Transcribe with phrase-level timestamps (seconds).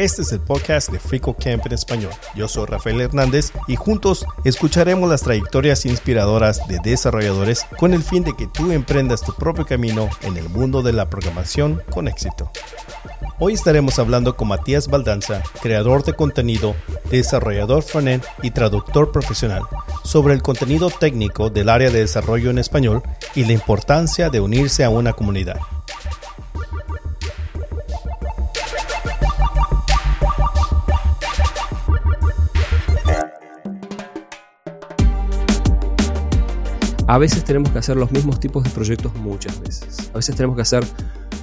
[0.00, 2.10] Este es el podcast de Frico Camp en español.
[2.34, 8.24] Yo soy Rafael Hernández y juntos escucharemos las trayectorias inspiradoras de desarrolladores con el fin
[8.24, 12.50] de que tú emprendas tu propio camino en el mundo de la programación con éxito.
[13.38, 16.74] Hoy estaremos hablando con Matías Baldanza, creador de contenido,
[17.10, 19.64] desarrollador frontend y traductor profesional,
[20.10, 23.00] sobre el contenido técnico del área de desarrollo en español
[23.36, 25.60] y la importancia de unirse a una comunidad.
[37.06, 40.10] A veces tenemos que hacer los mismos tipos de proyectos muchas veces.
[40.12, 40.84] A veces tenemos que hacer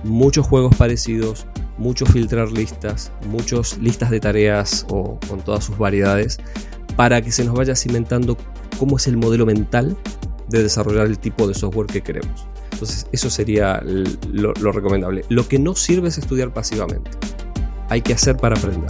[0.04, 1.46] muchos juegos parecidos,
[1.78, 6.38] mucho filtrar listas, muchas listas de tareas o con todas sus variedades,
[6.98, 8.38] para que se nos vaya cimentando
[8.80, 9.96] cómo es el modelo mental
[10.50, 12.48] de desarrollar el tipo de software que queremos.
[12.72, 15.24] Entonces, eso sería lo, lo recomendable.
[15.30, 17.12] Lo que no sirve es estudiar pasivamente.
[17.90, 18.90] Hay que hacer para aprender.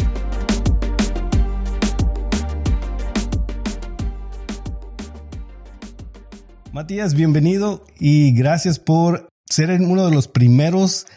[6.71, 11.08] Matías, bienvenido y gracias por ser uno de los primeros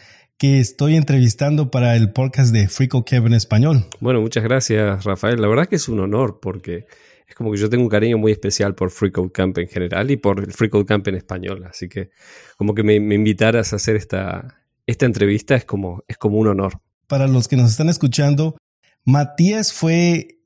[0.41, 3.85] que estoy entrevistando para el podcast de Frico Kev en español.
[3.99, 5.39] Bueno, muchas gracias, Rafael.
[5.39, 6.87] La verdad que es un honor porque
[7.27, 10.17] es como que yo tengo un cariño muy especial por Free Camp en general y
[10.17, 11.63] por el Free Camp en español.
[11.69, 12.09] Así que
[12.57, 16.81] como que me, invitaras a hacer esta, esta entrevista es como, es como un honor.
[17.05, 18.57] Para los que nos están escuchando,
[19.05, 20.39] Matías fue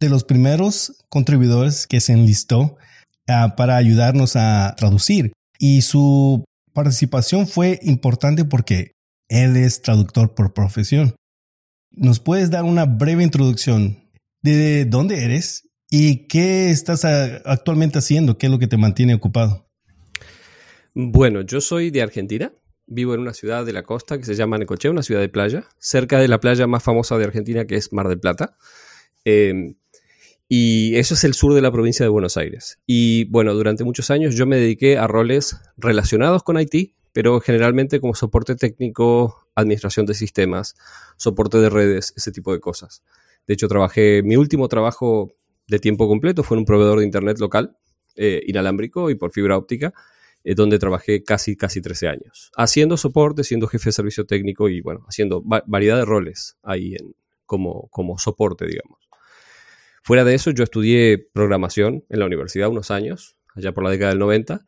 [0.00, 2.76] de los primeros contribuidores que se enlistó
[3.26, 5.32] Ah, para ayudarnos a traducir.
[5.58, 8.93] Y su participación fue importante porque
[9.28, 11.14] él es traductor por profesión.
[11.90, 14.10] ¿Nos puedes dar una breve introducción
[14.42, 18.36] de dónde eres y qué estás actualmente haciendo?
[18.36, 19.68] ¿Qué es lo que te mantiene ocupado?
[20.94, 22.52] Bueno, yo soy de Argentina.
[22.86, 25.66] Vivo en una ciudad de la costa que se llama Necochea, una ciudad de playa,
[25.78, 28.56] cerca de la playa más famosa de Argentina que es Mar del Plata.
[29.24, 29.74] Eh,
[30.48, 32.78] y eso es el sur de la provincia de Buenos Aires.
[32.86, 38.00] Y bueno, durante muchos años yo me dediqué a roles relacionados con IT, pero generalmente
[38.00, 40.74] como soporte técnico, administración de sistemas,
[41.16, 43.04] soporte de redes, ese tipo de cosas.
[43.46, 45.32] De hecho, trabajé, mi último trabajo
[45.68, 47.78] de tiempo completo fue en un proveedor de internet local,
[48.16, 49.94] eh, inalámbrico y por fibra óptica,
[50.42, 54.80] eh, donde trabajé casi, casi 13 años, haciendo soporte, siendo jefe de servicio técnico y
[54.80, 57.14] bueno, haciendo variedad de roles ahí en,
[57.46, 58.98] como, como soporte, digamos.
[60.02, 64.10] Fuera de eso, yo estudié programación en la universidad unos años, allá por la década
[64.10, 64.66] del 90,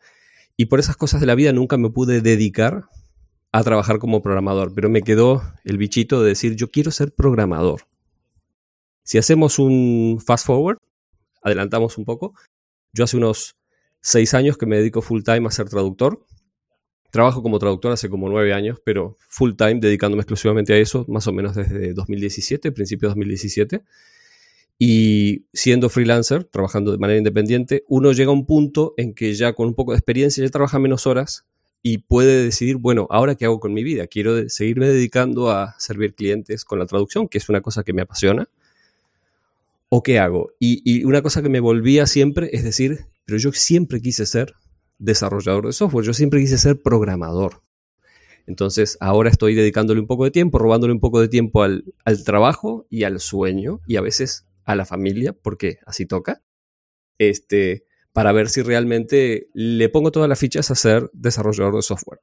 [0.56, 2.88] y por esas cosas de la vida nunca me pude dedicar
[3.52, 7.82] a trabajar como programador, pero me quedó el bichito de decir, yo quiero ser programador.
[9.02, 10.78] Si hacemos un fast forward,
[11.42, 12.34] adelantamos un poco,
[12.92, 13.56] yo hace unos
[14.00, 16.24] seis años que me dedico full time a ser traductor.
[17.10, 21.26] Trabajo como traductor hace como nueve años, pero full time dedicándome exclusivamente a eso, más
[21.26, 23.84] o menos desde 2017, principio de 2017.
[24.78, 29.54] Y siendo freelancer, trabajando de manera independiente, uno llega a un punto en que ya
[29.54, 31.46] con un poco de experiencia ya trabaja menos horas
[31.82, 34.06] y puede decidir, bueno, ahora qué hago con mi vida?
[34.06, 38.02] Quiero seguirme dedicando a servir clientes con la traducción, que es una cosa que me
[38.02, 38.48] apasiona,
[39.88, 40.50] o qué hago.
[40.58, 44.54] Y, y una cosa que me volvía siempre es decir, pero yo siempre quise ser
[44.98, 47.62] desarrollador de software, yo siempre quise ser programador.
[48.46, 52.24] Entonces ahora estoy dedicándole un poco de tiempo, robándole un poco de tiempo al, al
[52.24, 56.42] trabajo y al sueño y a veces a la familia, porque así toca,
[57.18, 62.20] este, para ver si realmente le pongo todas las fichas a ser desarrollador de software.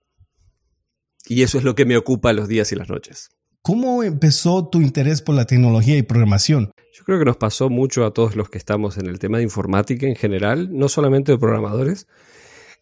[1.25, 3.29] Y eso es lo que me ocupa los días y las noches.
[3.61, 6.71] ¿Cómo empezó tu interés por la tecnología y programación?
[6.93, 9.43] Yo creo que nos pasó mucho a todos los que estamos en el tema de
[9.43, 12.07] informática en general, no solamente de programadores.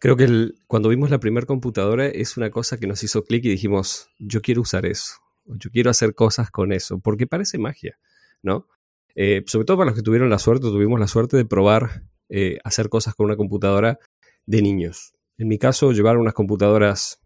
[0.00, 3.50] Creo que cuando vimos la primera computadora es una cosa que nos hizo clic y
[3.50, 5.14] dijimos, yo quiero usar eso,
[5.44, 7.98] yo quiero hacer cosas con eso, porque parece magia,
[8.42, 8.66] ¿no?
[9.14, 12.58] Eh, sobre todo para los que tuvieron la suerte, tuvimos la suerte de probar eh,
[12.64, 13.98] hacer cosas con una computadora
[14.46, 15.14] de niños.
[15.38, 17.20] En mi caso, llevar unas computadoras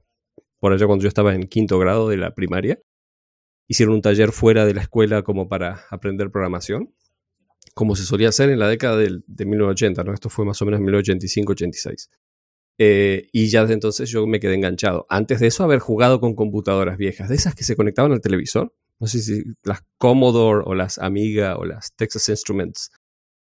[0.58, 2.80] por allá cuando yo estaba en quinto grado de la primaria.
[3.68, 6.94] Hicieron un taller fuera de la escuela como para aprender programación,
[7.74, 10.14] como se solía hacer en la década de 1980, ¿no?
[10.14, 12.08] Esto fue más o menos en 1985-86.
[12.78, 15.06] Eh, y ya desde entonces yo me quedé enganchado.
[15.08, 18.74] Antes de eso, haber jugado con computadoras viejas, de esas que se conectaban al televisor
[18.98, 22.90] no sé si las Commodore o las Amiga o las Texas Instruments.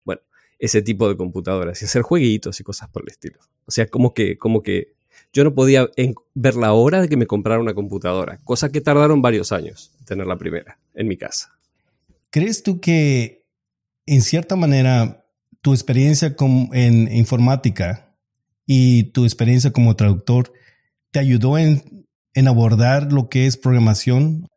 [0.03, 0.21] Bueno,
[0.59, 3.39] ese tipo de computadoras y hacer jueguitos y cosas por el estilo.
[3.65, 4.93] O sea, como que, como que
[5.31, 5.89] yo no podía
[6.33, 10.27] ver la hora de que me comprara una computadora, cosa que tardaron varios años tener
[10.27, 11.57] la primera en mi casa.
[12.29, 13.45] ¿Crees tú que,
[14.05, 15.25] en cierta manera,
[15.61, 16.35] tu experiencia
[16.73, 18.15] en informática
[18.65, 20.51] y tu experiencia como traductor
[21.11, 24.47] te ayudó en, en abordar lo que es programación?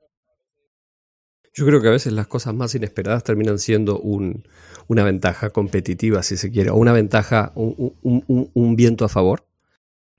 [1.57, 6.37] Yo creo que a veces las cosas más inesperadas terminan siendo una ventaja competitiva, si
[6.37, 9.47] se quiere, o una ventaja, un, viento a favor.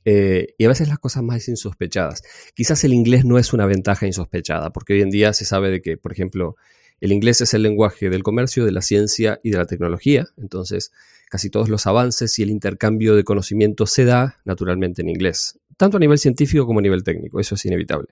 [0.03, 2.23] Eh, y a veces las cosas más insospechadas.
[2.55, 5.81] Quizás el inglés no es una ventaja insospechada, porque hoy en día se sabe de
[5.81, 6.55] que, por ejemplo,
[7.01, 10.25] el inglés es el lenguaje del comercio, de la ciencia y de la tecnología.
[10.37, 10.91] Entonces,
[11.29, 15.97] casi todos los avances y el intercambio de conocimiento se da naturalmente en inglés, tanto
[15.97, 17.39] a nivel científico como a nivel técnico.
[17.39, 18.07] Eso es inevitable.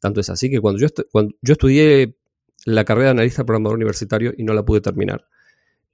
[0.00, 2.17] Tanto es así que cuando yo, cuando yo estudié
[2.68, 5.26] la carrera de analista programador universitario y no la pude terminar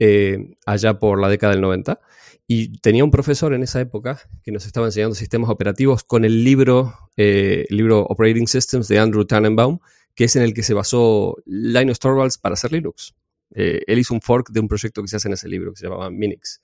[0.00, 2.00] eh, allá por la década del 90.
[2.46, 6.42] Y tenía un profesor en esa época que nos estaba enseñando sistemas operativos con el
[6.44, 9.78] libro, eh, libro Operating Systems de Andrew Tannenbaum,
[10.14, 13.14] que es en el que se basó Linus Torvalds para hacer Linux.
[13.54, 15.78] Eh, él hizo un fork de un proyecto que se hace en ese libro que
[15.78, 16.60] se llamaba Minix.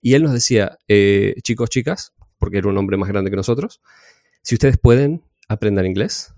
[0.00, 0.78] Y él nos decía,
[1.42, 3.80] chicos, chicas, porque era un hombre más grande que nosotros,
[4.42, 6.33] si ustedes pueden, aprendan inglés,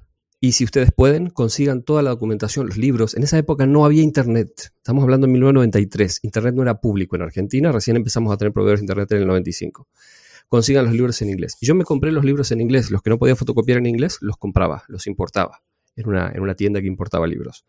[0.47, 3.17] y si ustedes pueden, consigan toda la documentación, los libros.
[3.17, 4.73] En esa época no había Internet.
[4.77, 6.21] Estamos hablando de 1993.
[6.23, 7.73] Internet no era público en Argentina.
[7.73, 9.89] Recién empezamos a tener proveedores de Internet en el 95.
[10.47, 11.57] Consigan los libros en inglés.
[11.61, 12.93] Yo me compré los libros en inglés.
[12.93, 15.63] Los que no podía fotocopiar en inglés, los compraba, los importaba.
[15.97, 17.67] En una, en una tienda que importaba libros.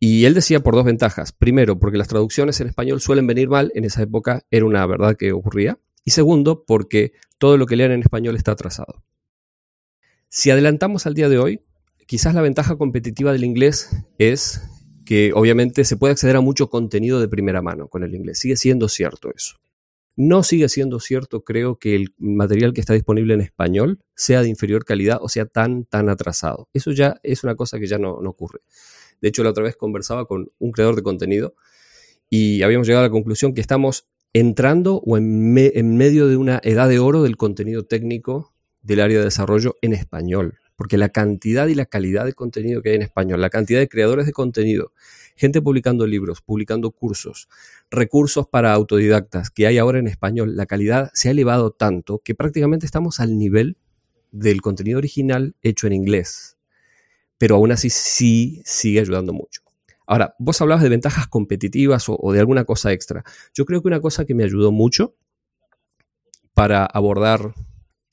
[0.00, 1.32] Y él decía por dos ventajas.
[1.32, 3.72] Primero, porque las traducciones en español suelen venir mal.
[3.74, 5.78] En esa época era una verdad que ocurría.
[6.02, 9.04] Y segundo, porque todo lo que lean en español está atrasado.
[10.30, 11.60] Si adelantamos al día de hoy,
[12.06, 14.62] quizás la ventaja competitiva del inglés es
[15.04, 18.38] que obviamente se puede acceder a mucho contenido de primera mano con el inglés.
[18.38, 19.56] Sigue siendo cierto eso.
[20.16, 24.48] No sigue siendo cierto, creo, que el material que está disponible en español sea de
[24.48, 26.68] inferior calidad o sea tan, tan atrasado.
[26.72, 28.60] Eso ya es una cosa que ya no, ocurre.
[29.20, 31.54] De hecho, la otra vez conversaba con un creador de contenido
[32.30, 36.60] y habíamos llegado a la conclusión que estamos entrando o en, en medio de una
[36.62, 41.66] edad de oro del contenido técnico del área de desarrollo en español, porque la cantidad
[41.68, 44.92] y la calidad de contenido que hay en español, la cantidad de creadores de contenido,
[45.36, 47.48] gente publicando libros, publicando cursos,
[47.90, 52.34] recursos para autodidactas que hay ahora en español, la calidad se ha elevado tanto que
[52.34, 53.76] prácticamente estamos al nivel
[54.32, 56.56] del contenido original hecho en inglés,
[57.38, 59.62] pero aún así sí sigue ayudando mucho.
[60.06, 63.24] Ahora, vos hablabas de ventajas competitivas o, o de alguna cosa extra.
[63.54, 65.14] Yo creo que una cosa que me ayudó mucho
[66.52, 67.54] para abordar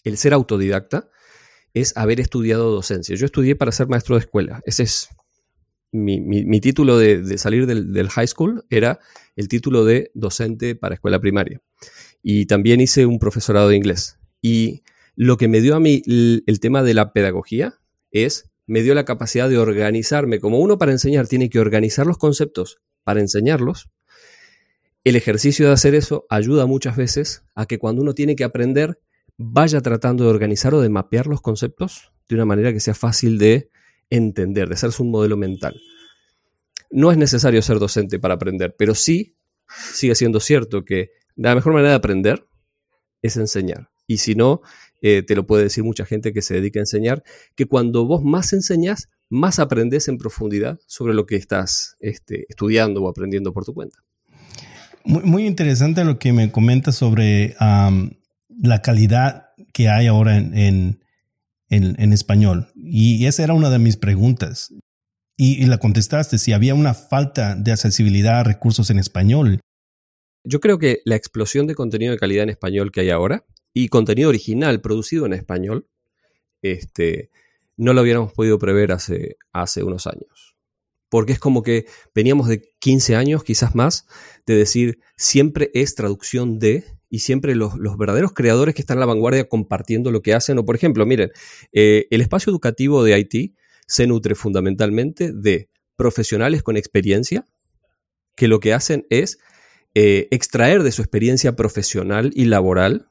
[0.04, 1.10] el ser autodidacta
[1.74, 3.16] es haber estudiado docencia.
[3.16, 4.62] Yo estudié para ser maestro de escuela.
[4.66, 5.10] Ese es
[5.92, 9.00] mi, título de, salir del, high school, era
[9.36, 11.62] el título de docente para escuela primaria.
[12.24, 14.18] Y también hice un profesorado de inglés.
[14.42, 14.84] Y
[15.16, 17.80] lo que me dio a mí el, el tema de la pedagogía
[18.12, 20.40] es, me dio la capacidad de organizarme.
[20.40, 23.90] Como uno para enseñar tiene que organizar los conceptos para enseñarlos,
[25.04, 29.00] el ejercicio de hacer eso ayuda muchas veces a que cuando uno tiene que aprender,
[29.42, 33.38] vaya tratando de organizar o de mapear los conceptos de una manera que sea fácil
[33.38, 33.70] de
[34.10, 35.80] entender, de hacerse un modelo mental.
[36.92, 41.74] No es necesario ser docente para aprender, pero sí sigue siendo cierto que la mejor
[41.74, 42.48] manera de aprender
[43.22, 43.90] es enseñar.
[44.08, 44.62] Y si no,
[45.02, 47.24] eh, te lo puede decir mucha gente que se dedica a enseñar,
[47.56, 53.02] que cuando vos más enseñas, más aprendes en profundidad sobre lo que estás este, estudiando
[53.02, 54.00] o aprendiendo por tu cuenta.
[55.04, 57.56] Muy, interesante lo que me comentas sobre
[58.62, 61.02] la calidad que hay ahora en,
[61.70, 62.68] en, español.
[62.76, 64.74] Y esa era una de mis preguntas.
[65.38, 69.60] Y, la contestaste, si había una falta de accesibilidad a recursos en español.
[70.44, 73.88] Yo creo que la explosión de contenido de calidad en español que hay ahora y
[73.88, 75.88] contenido original producido en español,
[76.62, 77.32] este,
[77.78, 80.56] no lo hubiéramos podido prever hace, hace unos años.
[81.10, 84.08] Porque es como que veníamos de 15 años, quizás más,
[84.46, 89.06] de decir siempre es traducción de y siempre los, verdaderos creadores que están a la
[89.06, 90.58] vanguardia compartiendo lo que hacen.
[90.58, 91.32] O por ejemplo, miren,
[91.74, 93.54] eh, el espacio educativo de Haití
[93.86, 97.46] se nutre fundamentalmente de profesionales con experiencia
[98.38, 99.40] que lo que hacen es
[99.94, 103.10] eh, extraer de su experiencia profesional y laboral,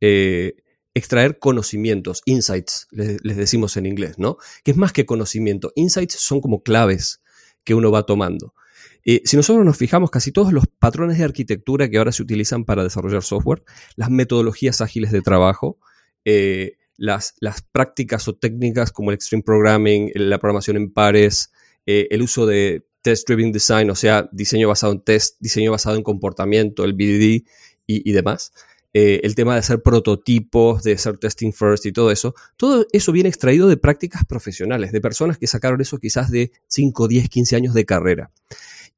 [0.00, 0.56] eh,
[0.94, 4.38] extraer conocimientos, insights, les, les, decimos en inglés, ¿no?
[4.64, 5.70] Que es más que conocimiento.
[5.76, 7.22] Insights son como claves
[7.62, 8.54] que uno va tomando.
[9.08, 12.64] Eh, si nosotros nos fijamos, casi todos los patrones de arquitectura que ahora se utilizan
[12.64, 13.62] para desarrollar software,
[13.94, 15.78] las metodologías ágiles de trabajo,
[16.24, 21.52] eh, las, las, prácticas o técnicas como el extreme programming, la programación en pares,
[21.86, 26.02] eh, el uso de test-driven design, o sea, diseño basado en test, diseño basado en
[26.02, 27.46] comportamiento, el BDD
[27.86, 28.52] y, demás.
[28.92, 33.28] el tema de hacer prototipos, de hacer testing first y todo eso, todo eso viene
[33.28, 37.74] extraído de prácticas profesionales, de personas que sacaron eso quizás de 5, 10, 15 años
[37.74, 38.32] de carrera.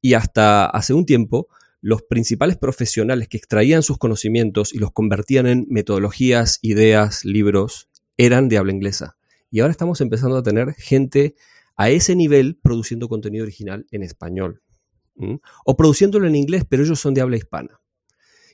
[0.01, 1.47] Y hasta hace un tiempo,
[1.81, 8.49] los principales profesionales que extraían sus conocimientos y los convertían en metodologías, ideas, libros, eran
[8.49, 9.17] de habla inglesa.
[9.49, 11.35] Y ahora estamos empezando a tener gente
[11.75, 14.61] a ese nivel produciendo contenido original en español.
[15.65, 17.81] O produciéndolo en inglés, pero ellos son de habla hispana.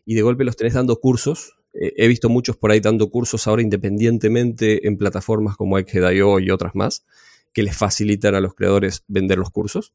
[0.04, 1.54] Y de golpe los tenés dando cursos.
[1.74, 6.50] Eh, he visto muchos por ahí dando cursos ahora independientemente en plataformas como XDIO y
[6.50, 7.06] otras más,
[7.54, 9.94] que les facilitan a los creadores vender los cursos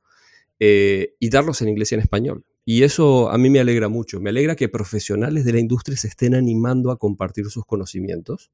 [0.61, 2.45] eh, y darlos en inglés y en español.
[2.67, 4.21] Y eso a mí me alegra mucho.
[4.21, 8.50] Me alegra que profesionales de la industria se estén animando a compartir sus conocimientos.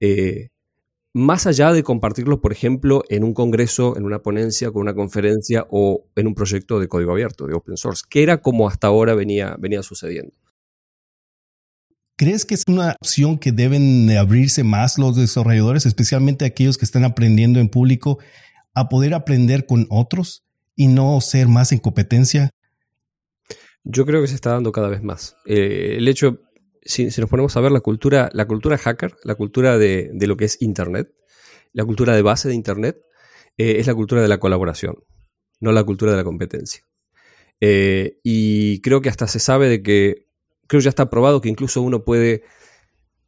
[0.00, 0.48] Eh,
[1.12, 5.66] más allá de compartirlo, por ejemplo, en un congreso, en una ponencia, con una conferencia
[5.70, 9.14] o en un proyecto de código abierto, de open source, que era como hasta ahora
[9.14, 10.34] venía, venía sucediendo.
[12.16, 17.04] ¿Crees que es una opción que deben abrirse más los desarrolladores, especialmente aquellos que están
[17.04, 18.18] aprendiendo en público,
[18.72, 20.44] a poder aprender con otros
[20.76, 22.50] y no ser más en competencia?
[23.84, 25.36] Yo creo que se está dando cada vez más.
[25.44, 26.40] Eh, el hecho,
[26.82, 30.46] si, nos ponemos a ver la cultura, la cultura hacker, la cultura de, lo que
[30.46, 31.12] es Internet,
[31.72, 32.96] la cultura de base de Internet,
[33.58, 34.96] eh, es la cultura de la colaboración,
[35.60, 36.84] no la cultura de la competencia.
[37.60, 40.28] Eh, y creo que hasta se sabe de que,
[40.66, 42.42] creo que ya está probado que incluso uno puede,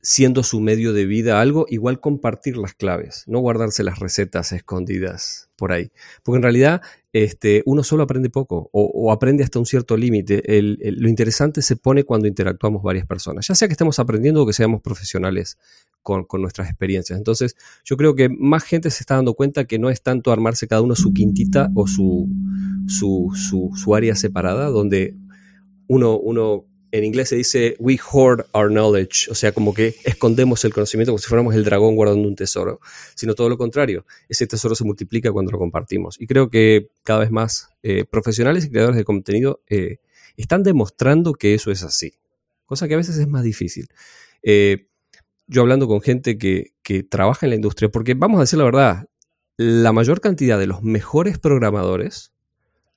[0.06, 5.50] siendo su medio de vida algo, igual compartir las claves, no guardarse las recetas escondidas
[5.56, 5.90] por ahí.
[6.22, 6.80] Porque en realidad
[7.12, 10.44] este, uno solo aprende poco o, aprende hasta un cierto límite.
[10.46, 14.52] lo interesante se pone cuando interactuamos varias personas, ya sea que estemos aprendiendo o que
[14.52, 15.58] seamos profesionales
[16.02, 17.18] con, nuestras experiencias.
[17.18, 20.68] Entonces, yo creo que más gente se está dando cuenta que no es tanto armarse
[20.68, 22.28] cada uno su quintita o su,
[22.86, 25.16] su, su, su área separada, donde
[25.88, 26.64] uno, uno
[26.98, 31.12] en inglés se dice we hoard our knowledge, o sea, como que escondemos el conocimiento
[31.12, 32.80] como si fuéramos el dragón guardando un tesoro,
[33.14, 36.16] sino todo lo contrario, ese tesoro se multiplica cuando lo compartimos.
[36.20, 39.98] Y creo que cada vez más eh, profesionales y creadores de contenido eh,
[40.36, 42.14] están demostrando que eso es así,
[42.64, 43.88] cosa que a veces es más difícil.
[44.42, 44.88] Eh,
[45.46, 48.64] yo hablando con gente que, que trabaja en la industria, porque vamos a decir la
[48.64, 49.08] verdad,
[49.56, 52.32] la mayor cantidad de los mejores programadores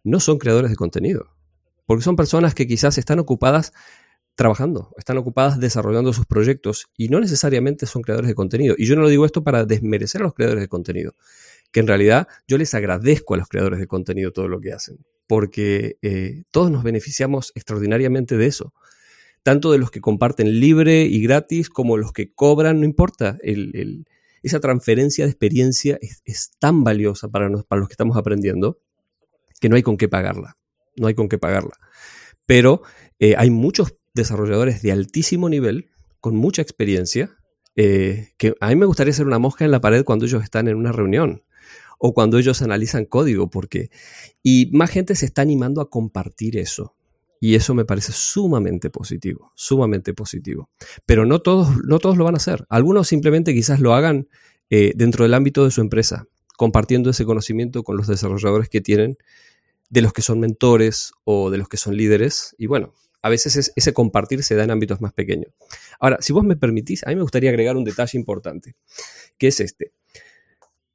[0.04, 1.39] no son creadores de contenido
[1.90, 3.74] porque son personas que quizás están ocupadas
[4.36, 8.76] trabajando, están ocupadas desarrollando sus proyectos y no necesariamente son creadores de contenido.
[8.78, 11.16] Y yo no lo digo esto para desmerecer a los creadores de contenido,
[11.72, 15.04] que en realidad yo les agradezco a los creadores de contenido todo lo que hacen,
[15.26, 18.72] porque eh, todos nos beneficiamos extraordinariamente de eso.
[19.42, 23.40] Tanto de los que comparten libre y gratis como los que cobran, no importa.
[24.44, 28.78] esa transferencia de experiencia es, tan valiosa para, para los que estamos aprendiendo
[29.60, 30.60] que no hay con qué pagarla
[30.96, 31.74] no hay con qué pagarla.
[32.46, 32.82] Pero
[33.20, 37.38] eh, hay muchos desarrolladores de altísimo nivel, con mucha experiencia,
[37.76, 40.68] eh, que a mí me gustaría ser una mosca en la pared cuando ellos están
[40.68, 41.44] en una reunión
[42.00, 43.90] o cuando ellos analizan código, porque...
[44.42, 46.96] Y más gente se está animando a compartir eso.
[47.42, 50.70] Y eso me parece sumamente positivo, sumamente positivo.
[51.06, 52.66] Pero no todos, no todos lo van a hacer.
[52.70, 54.28] Algunos simplemente quizás lo hagan
[54.70, 56.28] eh, dentro del ámbito de su empresa,
[56.58, 59.18] compartiendo ese conocimiento con los desarrolladores que tienen
[59.90, 62.56] de los que son mentores o de los que son líderes.
[62.58, 65.52] Y bueno, a veces ese compartir se da en ámbitos más pequeños.
[66.00, 68.76] Ahora, si vos me permitís, a mí me gustaría agregar un detalle importante,
[69.38, 69.94] que es este.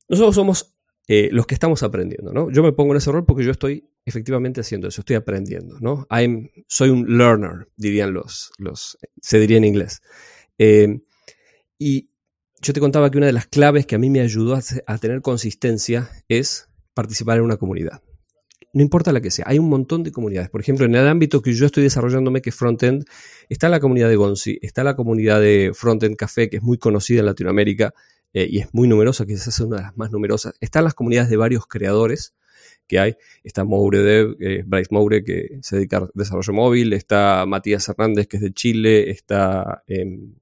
[0.09, 0.75] Nosotros somos
[1.09, 2.51] eh, los que estamos aprendiendo, ¿no?
[2.51, 6.07] Yo me pongo en ese rol porque yo estoy efectivamente haciendo eso, estoy aprendiendo, ¿no?
[6.67, 10.03] soy un learner, dirían los, los se diría en inglés.
[10.59, 11.01] Eh,
[11.79, 12.11] y
[12.61, 15.21] yo te contaba que una de las claves que a mí me ayudó a tener
[15.21, 18.03] consistencia es participar en una comunidad
[18.75, 20.50] no importa la que sea, hay un montón de comunidades.
[20.50, 23.04] Por ejemplo, en el ámbito que yo estoy desarrollándome, que es frontend,
[23.49, 27.21] está la comunidad de Gonzi, está la comunidad de Frontend Café, que es muy conocida
[27.21, 27.95] en Latinoamérica
[28.33, 30.54] eh, y es muy numerosa, quizás es una de las más numerosas.
[30.61, 32.35] Están las comunidades de varios creadores
[32.88, 33.16] que hay.
[33.45, 38.26] Está Moure Dev, eh, Bryce Moure, que se dedica al desarrollo móvil, está Matías Hernández,
[38.26, 40.35] que es de Chile, está em,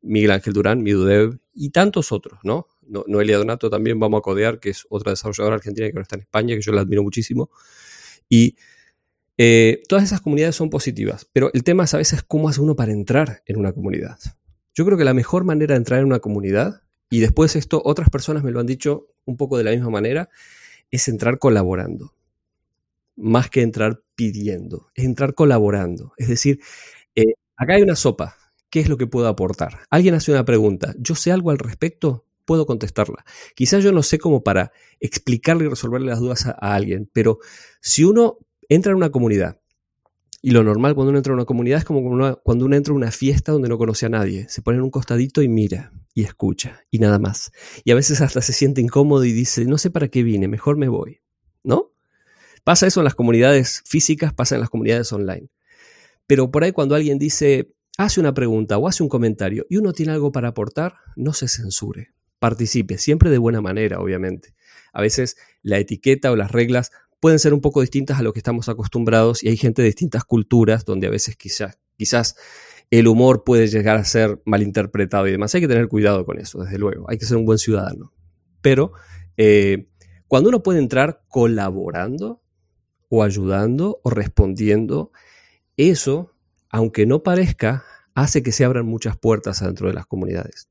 [0.00, 2.68] Miguel Ángel Durán, MiduDev, y tantos otros, ¿no?
[2.88, 6.22] Noelia Donato también vamos a codear, que es otra desarrolladora argentina que ahora está en
[6.22, 7.50] España, que yo la admiro muchísimo.
[8.28, 8.56] Y
[9.36, 12.74] eh, todas esas comunidades son positivas, pero el tema es a veces cómo hace uno
[12.74, 14.18] para entrar en una comunidad.
[14.74, 18.10] Yo creo que la mejor manera de entrar en una comunidad, y después esto otras
[18.10, 20.28] personas me lo han dicho un poco de la misma manera,
[20.90, 22.14] es entrar colaborando,
[23.16, 26.12] más que entrar pidiendo, es entrar colaborando.
[26.16, 26.60] Es decir,
[27.14, 28.36] eh, acá hay una sopa,
[28.70, 29.80] ¿qué es lo que puedo aportar?
[29.90, 32.27] Alguien hace una pregunta, ¿yo sé algo al respecto?
[32.48, 33.26] Puedo contestarla.
[33.54, 37.40] Quizás yo no sé cómo para explicarle y resolverle las dudas a, alguien, pero
[37.82, 38.38] si uno
[38.70, 39.60] entra en una comunidad,
[40.40, 42.00] y lo normal cuando uno entra en una comunidad es como
[42.42, 44.48] cuando uno entra a una fiesta donde no conoce a nadie.
[44.48, 47.50] Se pone en un costadito y mira y escucha y nada más.
[47.84, 50.78] Y a veces hasta se siente incómodo y dice, no sé para qué vine, mejor
[50.78, 51.20] me voy.
[51.64, 51.92] ¿No?
[52.64, 55.50] Pasa eso en las comunidades físicas, pasa en las comunidades online.
[56.26, 59.92] Pero por ahí cuando alguien dice, hace una pregunta o hace un comentario y uno
[59.92, 62.14] tiene algo para aportar, no se censure.
[62.38, 64.54] Participe, siempre de buena manera, obviamente.
[64.92, 66.90] A veces la etiqueta o las reglas
[67.20, 70.24] pueden ser un poco distintas a lo que estamos acostumbrados y hay gente de distintas
[70.24, 72.36] culturas donde a veces quizás, quizás
[72.90, 75.54] el humor puede llegar a ser malinterpretado y demás.
[75.54, 77.10] Hay que tener cuidado con eso, desde luego.
[77.10, 78.12] Hay que ser un buen ciudadano.
[78.62, 78.92] Pero
[79.36, 79.88] eh,
[80.26, 82.42] cuando uno puede entrar colaborando
[83.08, 85.12] o ayudando o respondiendo,
[85.76, 86.34] eso,
[86.70, 90.67] aunque no parezca, hace que se abran muchas puertas adentro de las comunidades.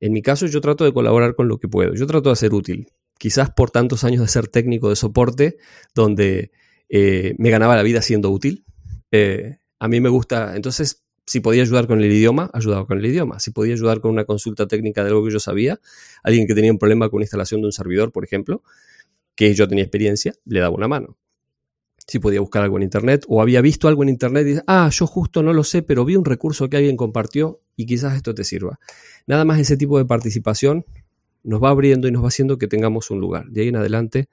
[0.00, 1.94] En mi caso, yo trato de colaborar con lo que puedo.
[1.94, 2.88] Yo trato de ser útil.
[3.18, 5.56] Quizás por tantos años de ser técnico de soporte,
[5.94, 6.50] donde
[6.88, 8.64] eh, me ganaba la vida siendo útil.
[9.10, 13.06] Eh, a mí me gusta, entonces, si podía ayudar con el idioma, ayudaba con el
[13.06, 13.40] idioma.
[13.40, 15.80] Si podía ayudar con una consulta técnica de algo que yo sabía,
[16.22, 18.62] alguien que tenía un problema con la instalación de un servidor, por ejemplo,
[19.34, 21.18] que yo tenía experiencia, le daba una mano
[22.06, 24.88] si podía buscar algo en internet o había visto algo en internet y dice, ah,
[24.92, 28.34] yo justo no lo sé, pero vi un recurso que alguien compartió y quizás esto
[28.34, 28.78] te sirva.
[29.26, 30.84] Nada más ese tipo de participación
[31.42, 33.46] nos va abriendo y nos va haciendo que tengamos un lugar.
[33.46, 34.28] De ahí en adelante,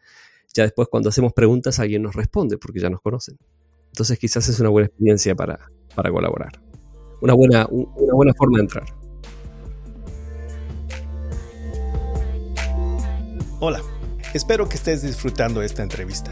[0.54, 3.38] ya después cuando hacemos preguntas alguien nos responde porque ya nos conocen.
[3.88, 5.60] Entonces quizás es una buena experiencia para,
[5.96, 6.62] para colaborar.
[7.22, 8.86] Una buena, una buena forma de entrar.
[13.60, 13.82] Hola,
[14.36, 16.32] espero que estés disfrutando esta entrevista.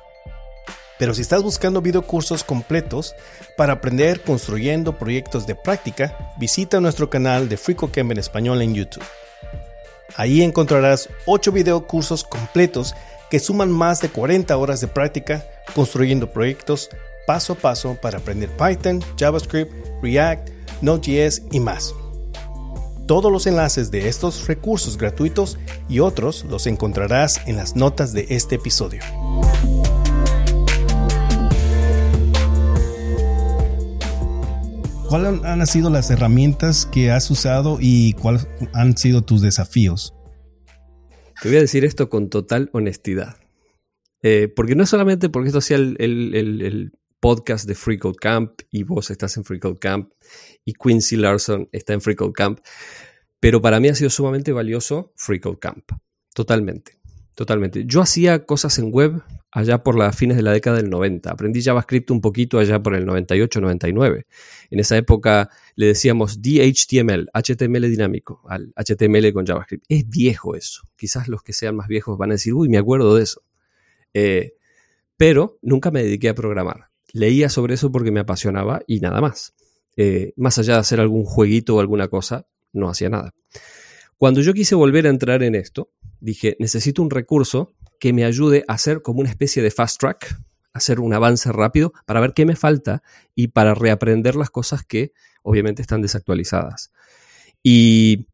[1.01, 3.15] Pero si estás buscando videocursos completos
[3.57, 9.03] para aprender construyendo proyectos de práctica, visita nuestro canal de FreeCodeCamp en español en YouTube.
[10.15, 12.93] Ahí encontrarás 8 videocursos completos
[13.31, 15.43] que suman más de 40 horas de práctica
[15.73, 16.91] construyendo proyectos
[17.25, 20.49] paso a paso para aprender Python, JavaScript, React,
[20.83, 21.95] Node.js y más.
[23.07, 25.57] Todos los enlaces de estos recursos gratuitos
[25.89, 29.01] y otros los encontrarás en las notas de este episodio.
[35.11, 40.15] ¿Cuáles han sido las herramientas que has usado y cuáles han sido tus desafíos?
[41.41, 43.35] Te voy a decir esto con total honestidad.
[44.23, 49.35] Eh, porque no solamente porque esto sea el, podcast de Free Camp y vos estás
[49.35, 50.13] en Free Camp
[50.63, 52.61] y Quincy Larson está en Free Camp,
[53.41, 55.91] pero para mí ha sido sumamente valioso Free Camp.
[56.33, 57.01] Totalmente.
[57.35, 57.83] Totalmente.
[57.85, 59.21] Yo hacía cosas en web
[59.51, 61.29] allá por las fines de la década del 90.
[61.29, 64.25] Aprendí JavaScript un poquito allá por el 98-99.
[64.69, 69.85] En esa época le decíamos DHTML, HTML dinámico, al HTML con JavaScript.
[69.89, 70.83] Es viejo eso.
[70.95, 73.43] Quizás los que sean más viejos van a decir, uy, me acuerdo de eso.
[74.13, 74.53] Eh,
[75.17, 76.89] pero nunca me dediqué a programar.
[77.13, 79.53] Leía sobre eso porque me apasionaba y nada más.
[79.97, 83.35] Eh, más allá de hacer algún jueguito o alguna cosa, no hacía nada.
[84.17, 88.65] Cuando yo quise volver a entrar en esto, dije, necesito un recurso que me ayude
[88.67, 90.35] a hacer como una especie de fast track,
[90.73, 93.03] hacer un avance rápido para ver qué me falta
[93.35, 96.91] y para reaprender las cosas que obviamente están desactualizadas.
[97.61, 98.27] Y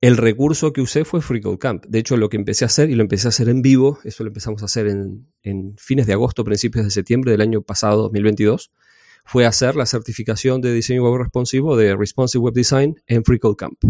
[0.00, 1.84] el recurso que usé fue FreeCodeCamp.
[1.86, 4.24] De hecho, lo que empecé a hacer, y lo empecé a hacer en vivo, eso
[4.24, 8.04] lo empezamos a hacer en, en fines de agosto, principios de septiembre del año pasado,
[8.04, 8.72] 2022,
[9.26, 13.84] fue hacer la certificación de diseño web responsivo de Responsive Web Design en FreeCodeCamp.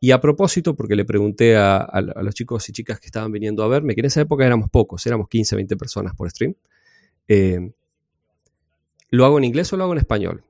[0.00, 1.88] Y a propósito, porque le pregunté a,
[2.22, 5.04] los chicos y chicas que estaban viniendo a verme, que en esa época éramos pocos,
[5.06, 6.54] éramos 15, 20 personas por stream,
[7.26, 7.72] eh,
[9.10, 10.44] ¿lo hago en inglés o lo hago en español?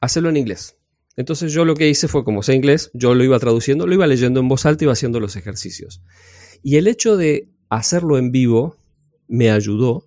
[0.00, 0.76] Hacerlo en inglés.
[1.16, 4.06] Entonces yo lo que hice fue, como sé inglés, yo lo iba traduciendo, lo iba
[4.06, 6.02] leyendo en voz alta y iba haciendo los ejercicios.
[6.62, 8.76] Y el hecho de hacerlo en vivo
[9.26, 10.06] me ayudó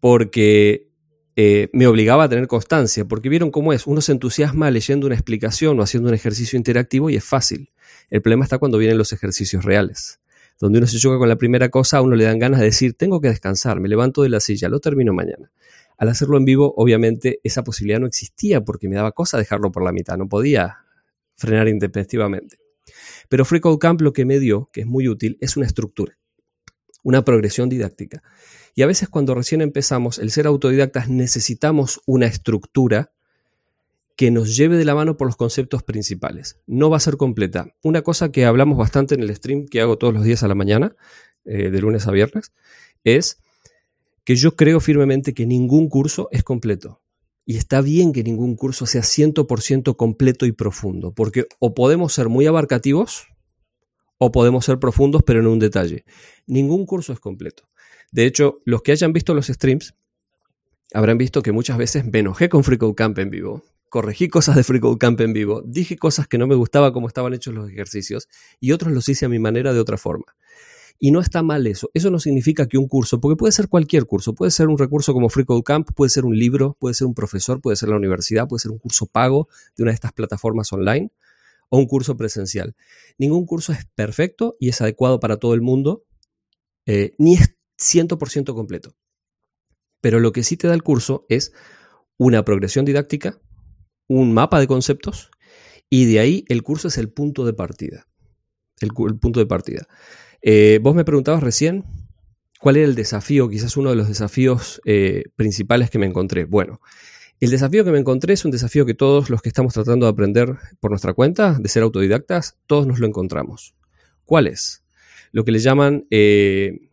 [0.00, 0.89] porque
[1.36, 5.14] eh, me obligaba a tener constancia, porque vieron cómo es, uno se entusiasma leyendo una
[5.14, 7.70] explicación o haciendo un ejercicio interactivo y es fácil.
[8.10, 10.20] El problema está cuando vienen los ejercicios reales,
[10.58, 12.94] donde uno se choca con la primera cosa, a uno le dan ganas de decir,
[12.94, 15.50] tengo que descansar, me levanto de la silla, lo termino mañana.
[15.96, 19.84] Al hacerlo en vivo, obviamente, esa posibilidad no existía porque me daba cosa dejarlo por
[19.84, 20.78] la mitad, no podía
[21.36, 22.58] frenar intempestivamente.
[23.28, 26.18] Pero Free Camp lo que me dio, que es muy útil, es una estructura,
[27.04, 28.22] una progresión didáctica.
[28.74, 33.12] Y a veces cuando recién empezamos, el ser autodidactas necesitamos una estructura
[34.16, 36.60] que nos lleve de la mano por los conceptos principales.
[36.66, 37.74] No va a ser completa.
[37.82, 40.54] Una cosa que hablamos bastante en el stream que hago todos los días a la
[40.54, 40.94] mañana,
[41.46, 42.52] eh, de lunes a viernes,
[43.02, 43.38] es
[44.24, 47.00] que yo creo firmemente que ningún curso es completo.
[47.46, 52.28] Y está bien que ningún curso sea 100% completo y profundo, porque o podemos ser
[52.28, 53.26] muy abarcativos
[54.18, 56.04] o podemos ser profundos pero en un detalle.
[56.46, 57.69] Ningún curso es completo.
[58.10, 59.94] De hecho, los que hayan visto los streams
[60.92, 65.20] habrán visto que muchas veces me enojé con FreeCodeCamp en vivo, corregí cosas de FreeCodeCamp
[65.20, 68.92] en vivo, dije cosas que no me gustaba como estaban hechos los ejercicios y otros
[68.92, 70.24] los hice a mi manera de otra forma.
[71.02, 71.90] Y no está mal eso.
[71.94, 75.14] Eso no significa que un curso, porque puede ser cualquier curso, puede ser un recurso
[75.14, 78.60] como FreeCodeCamp, puede ser un libro, puede ser un profesor, puede ser la universidad, puede
[78.60, 81.10] ser un curso pago de una de estas plataformas online
[81.70, 82.74] o un curso presencial.
[83.16, 86.04] Ningún curso es perfecto y es adecuado para todo el mundo,
[86.84, 88.94] eh, ni es 100% completo.
[90.00, 91.52] Pero lo que sí te da el curso es
[92.16, 93.40] una progresión didáctica,
[94.06, 95.30] un mapa de conceptos
[95.88, 98.06] y de ahí el curso es el punto de partida.
[98.80, 99.86] El, punto de partida.
[100.40, 101.84] Eh, vos me preguntabas recién
[102.60, 106.44] cuál era el desafío, quizás uno de los desafíos eh, principales que me encontré.
[106.44, 106.80] Bueno,
[107.40, 110.12] el desafío que me encontré es un desafío que todos los que estamos tratando de
[110.12, 113.74] aprender por nuestra cuenta, de ser autodidactas, todos nos lo encontramos.
[114.24, 114.84] ¿Cuál es?
[115.32, 116.89] Lo que le llaman, eh,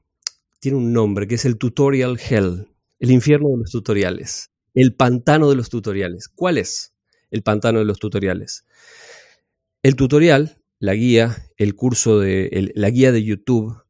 [0.59, 2.67] tiene un nombre, que es el tutorial hell.
[2.99, 4.51] El infierno de los tutoriales.
[4.73, 6.29] El pantano de los tutoriales.
[6.29, 6.93] ¿Cuál es
[7.31, 8.65] el pantano de los tutoriales?
[9.83, 13.83] El tutorial, la guía, el curso de la guía de YouTube,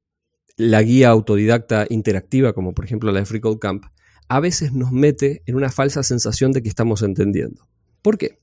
[0.57, 3.85] la guía autodidacta interactiva, como por ejemplo la de Free Camp,
[4.27, 7.67] a veces nos mete en una falsa sensación de que estamos entendiendo.
[8.01, 8.39] ¿Por qué?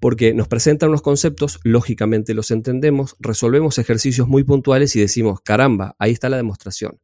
[0.00, 5.96] Porque nos presentan unos conceptos, lógicamente los entendemos, resolvemos ejercicios muy puntuales y decimos, caramba,
[5.98, 6.98] ahí está la demostración.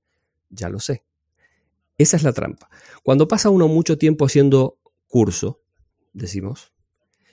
[0.53, 1.03] Ya lo sé.
[1.99, 2.71] Esa es la trampa.
[3.03, 5.63] Cuando pasa uno mucho tiempo haciendo curso,
[6.13, 6.73] decimos,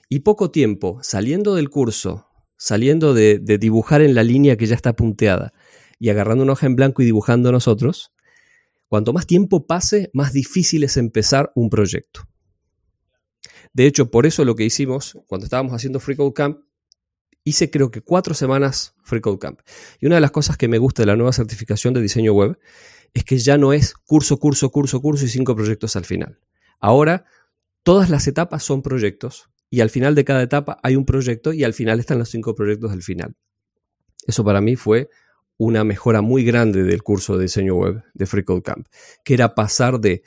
[0.08, 4.94] y poco tiempo saliendo del curso, saliendo de, dibujar en la línea que ya está
[4.94, 5.52] punteada
[5.98, 8.12] y agarrando una hoja en blanco y dibujando nosotros,
[8.88, 12.28] cuanto más tiempo pase, más difícil es empezar un proyecto.
[13.72, 16.58] De hecho, por eso lo que hicimos cuando estábamos haciendo Free Code Camp,
[17.44, 19.60] hice creo que cuatro semanas Free Code Camp.
[20.00, 22.58] Y una de las cosas que me gusta de la nueva certificación de diseño web
[23.14, 26.38] es que ya no es curso, curso, curso, curso y cinco proyectos al final.
[26.78, 27.24] Ahora,
[27.82, 31.64] todas las etapas son proyectos y al final de cada etapa hay un proyecto y
[31.64, 33.34] al final están los cinco proyectos del final.
[34.26, 35.08] Eso para mí fue
[35.56, 38.86] una mejora muy grande del curso de diseño web de Free Camp,
[39.24, 40.22] que era pasar de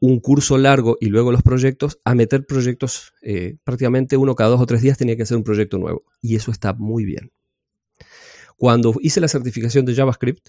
[0.00, 4.60] un curso largo y luego los proyectos a meter proyectos eh, prácticamente uno cada dos
[4.60, 7.32] o tres días tenía que hacer un proyecto nuevo y eso está muy bien.
[8.56, 10.48] Cuando hice la certificación de JavaScript,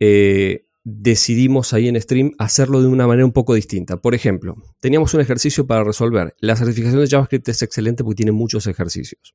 [0.00, 3.96] eh, decidimos ahí en stream hacerlo de una manera un poco distinta.
[3.96, 6.36] Por ejemplo, teníamos un ejercicio para resolver.
[6.38, 9.34] La certificación de JavaScript es excelente porque tiene muchos ejercicios.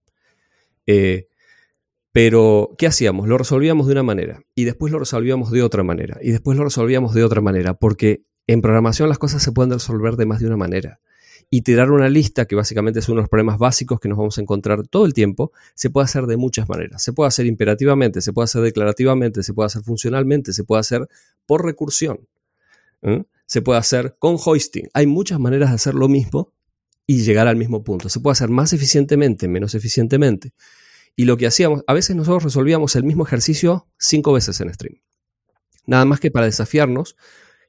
[0.87, 1.27] Eh,
[2.13, 3.27] pero, ¿qué hacíamos?
[3.27, 6.63] Lo resolvíamos de una manera y después lo resolvíamos de otra manera y después lo
[6.63, 10.47] resolvíamos de otra manera porque en programación las cosas se pueden resolver de más de
[10.47, 11.01] una manera
[11.53, 14.37] y tirar una lista, que básicamente es uno de los problemas básicos que nos vamos
[14.37, 17.03] a encontrar todo el tiempo, se puede hacer de muchas maneras.
[17.03, 21.09] Se puede hacer imperativamente, se puede hacer declarativamente, se puede hacer funcionalmente, se puede hacer
[21.45, 22.25] por recursión,
[23.45, 24.87] se puede hacer con hoisting.
[24.93, 26.53] Hay muchas maneras de hacer lo mismo
[27.05, 28.07] y llegar al mismo punto.
[28.07, 30.53] Se puede hacer más eficientemente, menos eficientemente.
[31.17, 35.01] Y lo que hacíamos, a veces nosotros resolvíamos el mismo ejercicio cinco veces en stream.
[35.85, 37.17] Nada más que para desafiarnos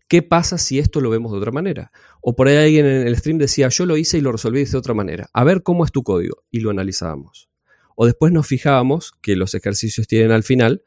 [0.09, 1.93] ¿Qué pasa si esto lo vemos de otra manera?
[2.21, 4.77] O por ahí alguien en el stream decía, yo lo hice y lo resolví de
[4.77, 5.29] otra manera.
[5.33, 6.45] A ver cómo es tu código.
[6.51, 7.49] Y lo analizábamos.
[7.97, 10.83] O después nos fijábamos que los ejercicios tienen al final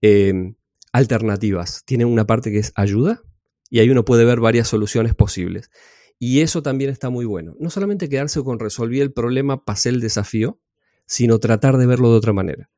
[0.00, 0.54] em,
[0.92, 1.84] alternativas.
[1.84, 3.22] Tienen una parte que es ayuda
[3.70, 5.70] y ahí uno puede ver varias soluciones posibles.
[6.18, 7.54] Y eso también está muy bueno.
[7.58, 10.60] No solamente quedarse con resolví el problema, pasé el desafío,
[11.06, 12.70] sino tratar de verlo de otra manera.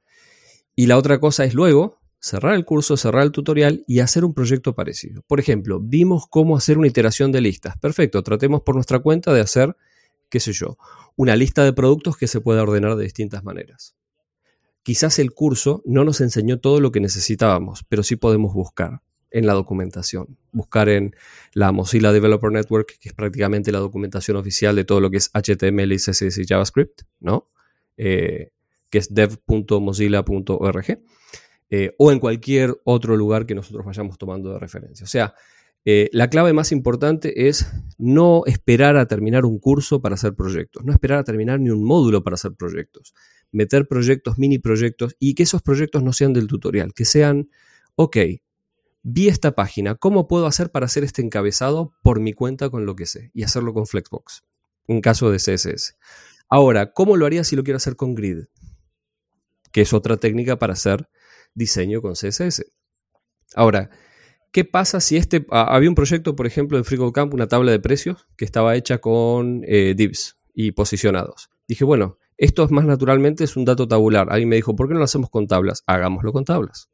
[0.74, 4.34] Y la otra cosa es luego cerrar el curso, cerrar el tutorial y hacer un
[4.34, 5.22] proyecto parecido.
[5.26, 7.78] Por ejemplo, vimos cómo hacer una iteración de listas.
[7.78, 9.76] Perfecto, tratemos por nuestra cuenta de hacer,
[10.28, 10.78] qué sé yo,
[11.16, 13.94] una lista de productos que se pueda ordenar de distintas maneras.
[14.82, 19.46] Quizás el curso no nos enseñó todo lo que necesitábamos, pero sí podemos buscar en
[19.46, 20.38] la documentación.
[20.52, 21.14] Buscar en
[21.52, 25.30] la Mozilla Developer Network, que es prácticamente la documentación oficial de todo lo que es
[25.34, 27.50] HTML, CSS y JavaScript, ¿no?
[27.96, 28.50] Eh,
[28.90, 30.98] que es dev.mozilla.org.
[31.70, 35.04] Eh, o en cualquier otro lugar que nosotros vayamos tomando de referencia.
[35.04, 35.34] O sea,
[35.84, 40.84] eh, la clave más importante es no esperar a terminar un curso para hacer proyectos,
[40.84, 43.14] no esperar a terminar ni un módulo para hacer proyectos,
[43.52, 47.50] meter proyectos, mini proyectos y que esos proyectos no sean del tutorial, que sean,
[47.96, 48.16] ok,
[49.02, 52.96] vi esta página, ¿cómo puedo hacer para hacer este encabezado por mi cuenta con lo
[52.96, 53.30] que sé?
[53.32, 54.44] Y hacerlo con Flexbox,
[54.88, 55.96] en caso de CSS.
[56.48, 58.44] Ahora, ¿cómo lo haría si lo quiero hacer con Grid?
[59.72, 61.08] Que es otra técnica para hacer
[61.54, 62.64] diseño con CSS.
[63.54, 63.90] Ahora,
[64.52, 65.46] ¿qué pasa si este...
[65.50, 69.62] había un proyecto, por ejemplo, en FreeCodeCamp, una tabla de precios que estaba hecha con
[69.66, 71.50] eh, divs y posicionados.
[71.66, 74.28] Dije, bueno, esto es más naturalmente es un dato tabular.
[74.30, 75.82] Alguien me dijo, ¿por qué no lo hacemos con tablas?
[75.86, 76.90] Hagámoslo con tablas.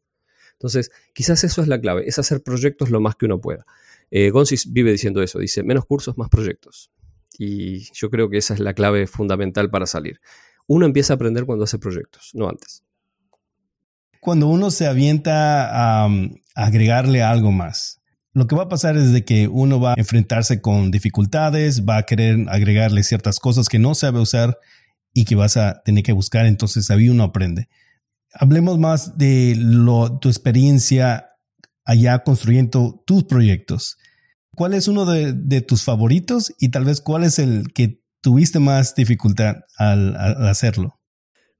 [0.52, 3.66] Entonces, quizás eso es la clave, es hacer proyectos lo más que uno pueda.
[4.10, 4.32] Eh,
[4.68, 6.90] vive diciendo eso, dice, menos cursos, más proyectos.
[7.36, 10.20] Y yo creo que esa es la clave fundamental para salir.
[10.66, 12.84] Uno empieza a aprender cuando hace proyectos, no antes.
[14.24, 16.08] Cuando uno se avienta a,
[16.54, 18.00] agregarle algo más,
[18.32, 21.98] lo que va a pasar es de que uno va a enfrentarse con dificultades, va
[21.98, 24.56] a querer agregarle ciertas cosas que no sabe usar
[25.12, 27.68] y que vas a tener que buscar, entonces ahí uno aprende.
[28.32, 31.26] Hablemos más de lo, tu experiencia
[31.84, 33.98] allá construyendo tus proyectos.
[34.52, 38.94] ¿Cuál es uno de, tus favoritos y tal vez cuál es el que tuviste más
[38.94, 40.98] dificultad al, hacerlo?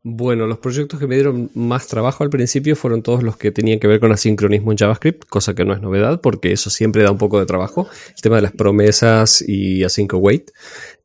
[0.06, 3.80] Bueno, los proyectos que me dieron más trabajo al principio fueron todos los que tenían
[3.80, 7.10] que ver con asincronismo en JavaScript, cosa que no es novedad porque eso siempre da
[7.10, 7.88] un poco de trabajo.
[8.08, 10.50] El tema de las promesas y async await,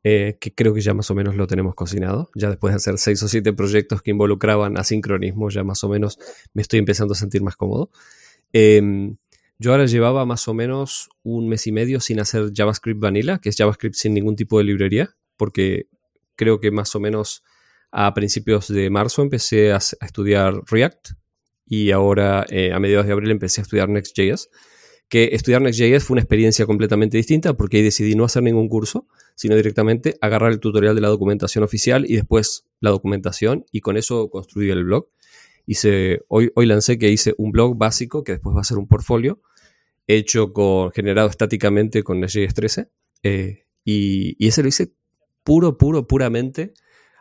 [0.04, 2.30] eh, que creo que ya más o menos lo tenemos cocinado.
[2.36, 6.20] Ya después de hacer seis o siete proyectos que involucraban asincronismo, ya más o menos
[6.54, 7.92] me estoy empezando a sentir más cómodo.
[8.52, 9.16] Em,
[9.60, 13.48] yo ahora llevaba más o menos un mes y medio sin hacer JavaScript Vanilla, que
[13.48, 15.88] es JavaScript sin ningún tipo de librería, porque
[16.36, 17.44] creo que más o menos
[17.91, 21.10] a principios de marzo empecé a, estudiar React
[21.65, 24.49] y ahora eh, a mediados de abril empecé a estudiar Next.js.
[25.08, 29.08] Que estudiar Next.js fue una experiencia completamente distinta porque ahí decidí no hacer ningún curso,
[29.36, 33.97] sino directamente agarrar el tutorial de la documentación oficial y después la documentación y con
[33.97, 35.10] eso construí el blog.
[35.65, 38.88] Hice, hoy, hoy lancé que hice un blog básico que después va a ser un
[38.88, 39.41] portfolio
[40.08, 42.89] hecho con, generado estáticamente con Next.js 13.
[43.23, 44.93] Eh, y, ese lo hice
[45.43, 46.73] puro, puro, puramente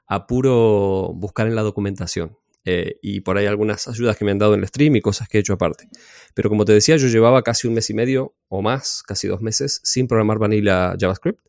[0.09, 2.37] a puro buscar en la documentación.
[2.64, 5.29] Eh, y por ahí algunas ayudas que me han dado en el stream y cosas
[5.29, 5.88] que he hecho aparte.
[6.35, 9.40] Pero como te decía, yo llevaba casi un mes y medio o más, casi dos
[9.40, 11.40] meses, sin programar vanilla JavaScript.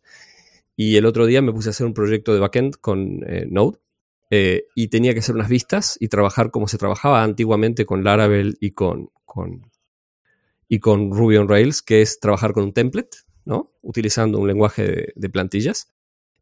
[0.76, 3.80] Y el otro día me puse a hacer un proyecto de backend con eh, Node.
[4.76, 8.72] y tenía que hacer unas vistas y trabajar como se trabajaba antiguamente con Laravel y
[8.72, 9.70] con, con
[10.70, 13.74] y con Ruby on Rails, que es trabajar con un template, ¿no?
[13.82, 15.92] Utilizando un lenguaje de, plantillas.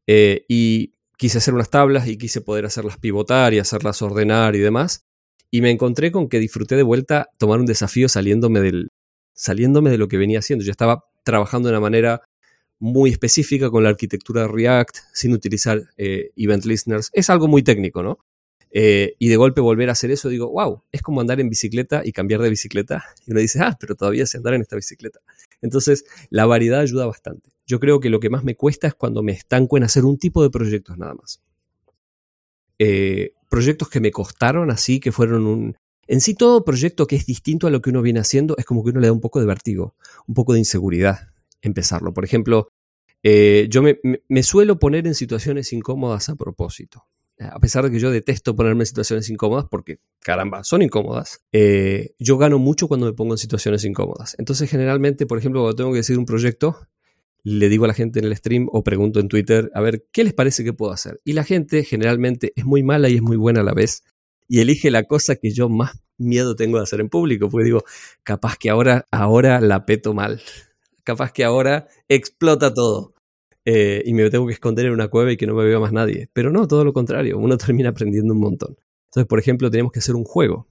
[0.06, 4.60] Eh, y quise hacer unas tablas y quise poder hacerlas pivotar y hacerlas ordenar y
[4.60, 5.06] demás.
[5.52, 8.92] Y me encontré con que disfruté de vuelta tomar un desafío saliéndome, del,
[9.34, 10.64] saliéndome de lo que venía haciendo.
[10.64, 12.22] Yo estaba trabajando de una manera
[12.80, 17.10] muy específica con la arquitectura de React, sin utilizar eh, event listeners.
[17.14, 18.20] Es algo muy técnico, ¿no?
[18.72, 22.02] Eh, y de golpe volver a hacer eso, digo, wow, es como andar en bicicleta
[22.04, 23.04] y cambiar de bicicleta.
[23.26, 25.20] Y uno dice, ah, pero todavía sé andar en esta bicicleta.
[25.62, 27.52] Entonces, la variedad ayuda bastante.
[27.66, 30.18] Yo creo que lo que más me cuesta es cuando me estanco en hacer un
[30.18, 31.42] tipo de proyectos nada más.
[32.80, 35.78] Eh, proyectos que me costaron así, que fueron un...
[36.10, 38.84] En sí, todo proyecto que es distinto a lo que uno viene haciendo es como
[38.84, 42.14] que uno le da un poco de vértigo, un poco de inseguridad empezarlo.
[42.14, 42.70] Por ejemplo,
[43.24, 47.08] eh, yo me suelo poner en situaciones incómodas a propósito
[47.40, 52.16] a pesar de que yo detesto ponerme en situaciones incómodas, porque caramba, son incómodas, eh,
[52.20, 54.36] yo gano mucho cuando me pongo en situaciones incómodas.
[54.40, 56.78] Entonces, generalmente, por ejemplo, cuando tengo que decir un proyecto,
[57.44, 60.24] le digo a la gente en el stream o pregunto en Twitter, a ver, ¿qué
[60.24, 61.22] les parece que puedo hacer?
[61.24, 64.04] Y la gente generalmente es muy mala y es muy buena a la vez
[64.48, 67.84] y elige la cosa que yo más miedo tengo de hacer en público, porque digo,
[68.24, 70.42] capaz que ahora, ahora la peto mal,
[71.04, 73.14] capaz que ahora explota todo.
[73.70, 75.92] Eh, y me tengo que esconder en una cueva y que no me vea más
[75.92, 76.30] nadie.
[76.32, 78.78] Pero no, todo lo contrario, uno termina aprendiendo un montón.
[79.10, 80.68] Entonces, por ejemplo, teníamos que hacer un juego.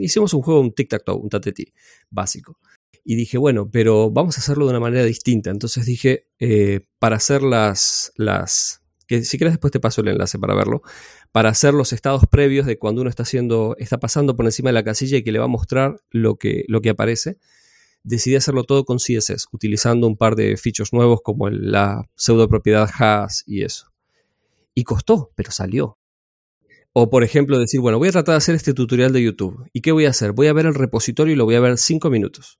[0.00, 1.72] hicimos un juego, un tic-tac-toe, un tateti
[2.08, 2.60] básico.
[3.02, 5.50] Y dije, bueno, pero vamos a hacerlo de una manera distinta.
[5.50, 10.38] Entonces dije, eh, para hacer las, las, que si quieres después te paso el enlace
[10.38, 10.82] para verlo,
[11.32, 14.74] para hacer los estados previos de cuando uno está haciendo, está pasando por encima de
[14.74, 17.38] la casilla y que le va a mostrar lo que, lo que aparece
[18.06, 22.88] decidí hacerlo todo con CSS, utilizando un par de features nuevos como la pseudo propiedad
[22.98, 23.92] has y eso.
[24.74, 25.98] Y costó, pero salió.
[26.92, 29.68] O por ejemplo decir, bueno, voy a tratar de hacer este tutorial de YouTube.
[29.72, 30.32] ¿Y qué voy a hacer?
[30.32, 32.58] Voy a ver el repositorio y lo voy a ver cinco minutos.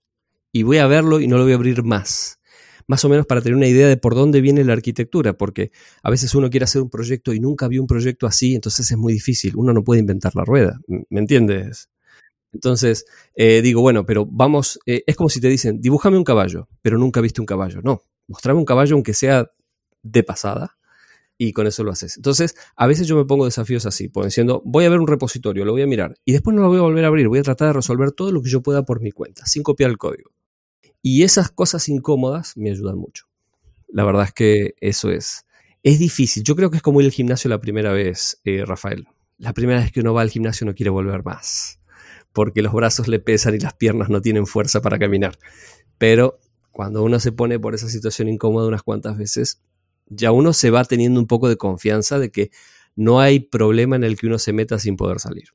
[0.51, 2.39] Y voy a verlo y no lo voy a abrir más.
[2.85, 5.71] Más o menos para tener una idea de por dónde viene la arquitectura, porque
[6.03, 8.97] a veces uno quiere hacer un proyecto y nunca vio un proyecto así, entonces es
[8.97, 9.55] muy difícil.
[9.55, 10.79] Uno no puede inventar la rueda.
[10.87, 11.89] ¿Me entiendes?
[12.53, 13.05] Entonces,
[13.35, 16.97] eh, digo, bueno, pero vamos, eh, es como si te dicen, dibújame un caballo, pero
[16.97, 17.81] nunca viste un caballo.
[17.83, 19.51] No, mostrame un caballo aunque sea
[20.01, 20.77] de pasada
[21.37, 22.17] y con eso lo haces.
[22.17, 25.65] Entonces, a veces yo me pongo desafíos así, pues diciendo, voy a ver un repositorio,
[25.65, 27.43] lo voy a mirar y después no lo voy a volver a abrir, voy a
[27.43, 30.31] tratar de resolver todo lo que yo pueda por mi cuenta, sin copiar el código.
[31.01, 33.25] Y esas cosas incómodas me ayudan mucho.
[33.87, 35.45] La verdad es que eso es.
[35.83, 36.43] Es difícil.
[36.43, 39.07] Yo creo que es como ir al gimnasio la primera vez, eh, Rafael.
[39.37, 41.79] La primera vez que uno va al gimnasio no quiere volver más
[42.37, 45.39] porque los brazos le pesan y las piernas no tienen fuerza para caminar.
[45.97, 46.39] Pero
[46.71, 49.63] cuando uno se pone por esa situación incómoda unas cuantas veces,
[50.05, 52.51] ya uno se va teniendo un poco de confianza de que
[52.95, 55.45] no hay problema en el que uno se meta sin poder salir.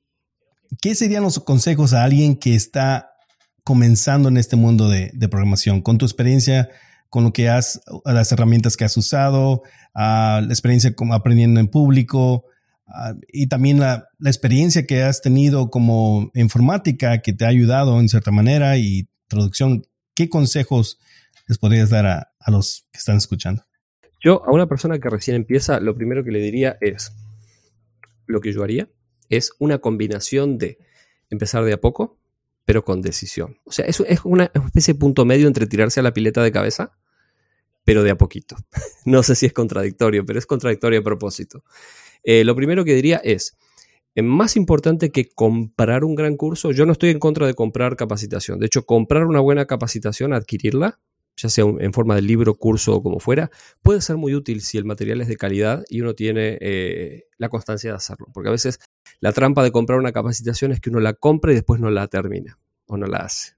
[0.81, 3.13] ¿Qué serían los consejos a alguien que está
[3.63, 5.83] comenzando en este mundo de, programación?
[5.83, 6.69] Con tu experiencia,
[7.09, 9.63] con lo que has, las herramientas que has usado,
[9.95, 12.47] la experiencia como aprendiendo en público
[13.29, 18.31] y también la, experiencia que has tenido como informática que te ha ayudado en cierta
[18.31, 19.85] manera y traducción.
[20.15, 20.99] ¿Qué consejos
[21.49, 23.65] les podrías dar a los que están escuchando?
[24.23, 27.13] Yo a una persona que recién empieza, lo primero que le diría es,
[28.27, 28.89] lo que yo haría
[29.29, 30.79] es una combinación de
[31.31, 32.21] empezar de a poco,
[32.65, 33.59] pero con decisión.
[33.65, 36.53] O sea, eso es una especie de punto medio entre tirarse a la pileta de
[36.53, 36.97] cabeza,
[37.85, 38.57] pero de a poquito.
[39.05, 41.65] no sé si es contradictorio, pero es contradictorio a propósito.
[42.23, 43.57] Eh, lo primero que diría es,
[44.15, 47.97] es más importante que comprar un gran curso, yo no estoy en contra de comprar
[47.97, 48.59] capacitación.
[48.59, 51.01] De hecho, comprar una buena capacitación, adquirirla,
[51.37, 54.77] ya sea en forma de libro, curso o como fuera, puede ser muy útil si
[54.77, 58.27] el material es de calidad y uno tiene eh, la constancia de hacerlo.
[58.35, 58.81] Porque a veces
[59.21, 62.07] la trampa de comprar una capacitación es que uno la compra y después no la
[62.09, 63.55] termina o no la hace.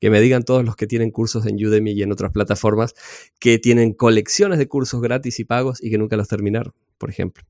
[0.00, 2.94] Que me digan todos los que tienen cursos en Udemy y en otras plataformas
[3.38, 7.44] que tienen colecciones de cursos gratis y pagos y que nunca los terminaron, por ejemplo.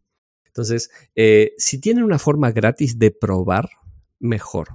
[0.54, 3.70] Entonces, eh, si tienen una forma gratis de probar,
[4.20, 4.68] mejor.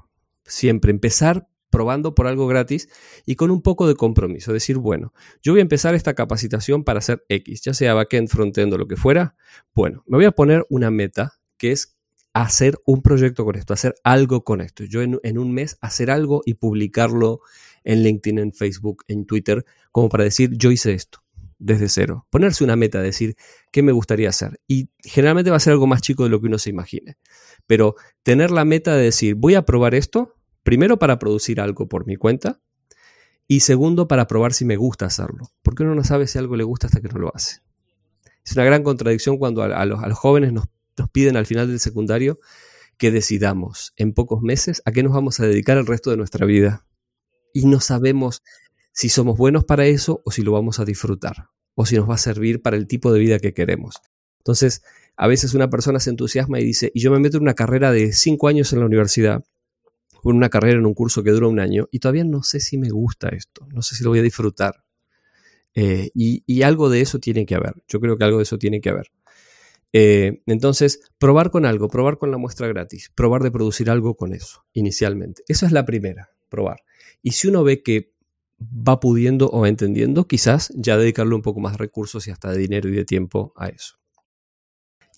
[0.44, 2.90] Siempre empezar probando por algo gratis
[3.26, 4.52] y con un poco de compromiso.
[4.52, 8.74] Decir, bueno, yo voy a empezar esta capacitación para hacer X, ya sea backend, frontend
[8.74, 9.38] o lo que fuera.
[9.74, 11.96] Bueno, me voy a poner una meta que es
[12.34, 14.84] hacer un proyecto con esto, hacer algo con esto.
[14.84, 17.40] Yo en, en, un mes hacer algo y publicarlo
[17.86, 19.64] en LinkedIn, en Facebook, en Twitter,
[19.94, 21.24] como para decir, yo hice esto
[21.60, 22.26] desde cero.
[22.30, 23.36] Ponerse una meta, decir,
[23.72, 24.60] ¿qué me gustaría hacer?
[24.68, 27.18] Y generalmente va a ser algo más chico de lo que uno se imagine.
[27.68, 32.06] Pero tener la meta de decir, voy a probar esto Primero para producir algo por
[32.06, 32.62] mi cuenta
[33.48, 36.64] y segundo para probar si me gusta hacerlo, porque uno no sabe si algo le
[36.64, 37.62] gusta hasta que no lo hace.
[38.46, 40.66] Es una gran contradicción cuando a, los, jóvenes nos,
[40.98, 42.40] nos piden al final del secundario
[42.98, 46.46] que decidamos en pocos meses a qué nos vamos a dedicar el resto de nuestra
[46.46, 46.86] vida.
[47.54, 48.44] Y no sabemos
[49.00, 52.16] si somos buenos para eso o si lo vamos a disfrutar o si nos va
[52.16, 53.96] a servir para el tipo de vida que queremos.
[54.40, 54.84] Entonces,
[55.16, 57.94] a veces una persona se entusiasma y dice, y yo me meto en una carrera
[57.94, 59.42] de cinco años en la universidad
[60.22, 62.78] con una carrera en un curso que dura un año y todavía no sé si
[62.78, 64.84] me gusta esto, no sé si lo voy a disfrutar.
[65.76, 68.82] Eh, y, algo de eso tiene que haber, yo creo que algo de eso tiene
[68.82, 69.14] que haber.
[69.94, 74.34] Eh, entonces, probar con algo, probar con la muestra gratis, probar de producir algo con
[74.34, 75.42] eso, inicialmente.
[75.48, 76.82] Esa es la primera, probar.
[77.22, 78.19] Y si uno ve que
[78.60, 82.58] va pudiendo o entendiendo, quizás ya dedicarle un poco más de recursos y hasta de
[82.58, 83.96] dinero y de tiempo a eso.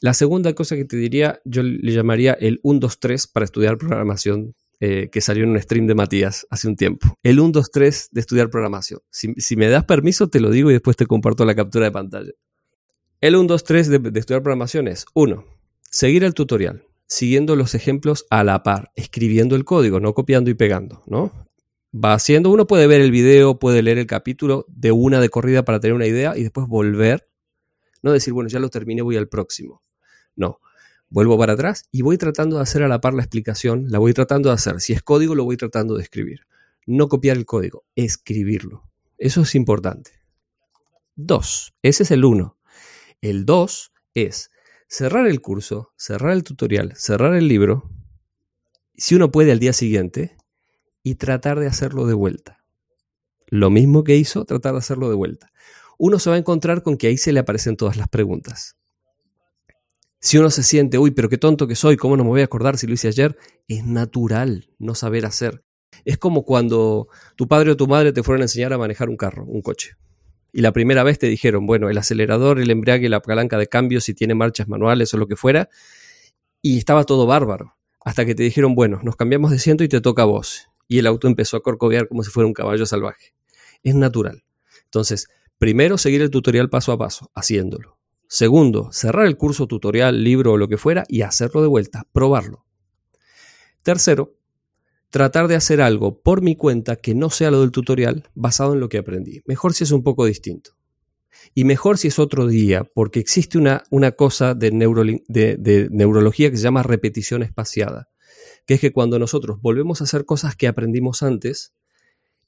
[0.02, 3.78] La segunda cosa que te diría, yo le llamaría el 1, 2, 3 para estudiar
[3.78, 7.16] programación eh, que salió en un stream de Matías hace un tiempo.
[7.22, 9.00] El 1, 2, 3 de estudiar programación.
[9.12, 12.32] Si, me das permiso, te lo digo y después te comparto la captura de pantalla.
[13.20, 15.46] El 1, 2, 3 de, estudiar programación es 1.
[15.92, 20.56] Seguir el tutorial, siguiendo los ejemplos a la par, escribiendo el código, no copiando y
[20.56, 21.32] pegando, ¿no?
[21.94, 25.66] Va haciendo, uno puede ver el video, puede leer el capítulo de una de corrida
[25.66, 27.30] para tener una idea y después volver,
[28.02, 29.84] no decir, bueno, ya lo terminé, voy al próximo.
[30.36, 30.60] No,
[31.10, 34.14] vuelvo para atrás y voy tratando de hacer a la par la explicación, la voy
[34.14, 34.80] tratando de hacer.
[34.80, 36.42] Si es código, lo voy tratando de escribir.
[36.88, 38.90] No copiar el código, escribirlo.
[39.18, 40.12] Eso es importante.
[41.16, 42.58] Dos, ese es el uno.
[43.20, 44.50] El dos es
[44.88, 47.90] cerrar el curso, cerrar el tutorial, cerrar el libro,
[48.96, 50.36] si uno puede al día siguiente,
[51.04, 52.64] y tratar de hacerlo de vuelta.
[53.48, 55.52] Lo mismo que hizo, tratar de hacerlo de vuelta.
[55.98, 58.78] Uno se va a encontrar con que ahí se le aparecen todas las preguntas.
[60.20, 62.46] Si uno se siente, uy, pero qué tonto que soy, ¿cómo no me voy a
[62.46, 63.38] acordar si lo hice ayer?
[63.68, 65.64] Es natural no saber hacer.
[66.06, 69.18] Es como cuando tu padre o tu madre te fueron a enseñar a manejar un
[69.18, 69.98] carro, un coche.
[70.54, 74.02] Y la primera vez te dijeron, bueno, el acelerador, el embrague, la palanca de cambio,
[74.02, 75.70] si tiene marchas manuales o lo que fuera.
[76.62, 77.76] Y estaba todo bárbaro.
[78.04, 80.71] Hasta que te dijeron, bueno, nos cambiamos de asiento y te toca a vos.
[80.92, 83.34] Y el auto empezó a corcovear como si fuera un caballo salvaje.
[83.82, 84.44] Es natural.
[84.84, 87.98] Entonces, primero seguir el tutorial paso a paso, haciéndolo.
[88.28, 92.66] Segundo, cerrar el curso, tutorial, libro o lo que fuera y hacerlo de vuelta, probarlo.
[93.84, 94.36] Tercero,
[95.12, 98.82] tratar de hacer algo por mi cuenta que no sea lo del tutorial basado en
[98.82, 99.44] lo que aprendí.
[99.46, 100.72] Mejor si es un poco distinto.
[101.56, 104.72] Y mejor si es otro día, porque existe una, una cosa de,
[105.30, 108.11] de neurología que se llama repetición espaciada,
[108.72, 111.74] que es que cuando nosotros volvemos a hacer cosas que aprendimos antes,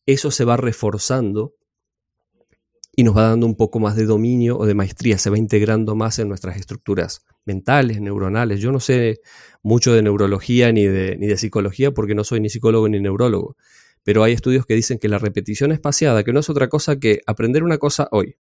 [0.06, 1.54] eso se va reforzando
[2.96, 5.98] y nos va dando un poco más de dominio o de maestría, se va integrando
[5.98, 8.62] más en nuestras estructuras mentales, neuronales.
[8.62, 9.20] Yo no sé
[9.64, 13.58] mucho de neurología ni de, ni de psicología porque no soy ni psicólogo ni neurólogo,
[14.04, 17.20] pero hay estudios que dicen que la repetición espaciada, que no es otra cosa que
[17.28, 18.38] aprender una cosa hoy,